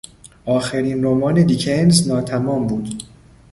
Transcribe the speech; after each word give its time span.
آخرین 0.45 1.03
رمان 1.03 1.33
دیکنز 1.45 2.07
ناتمام 2.07 2.67
بود. 2.67 3.03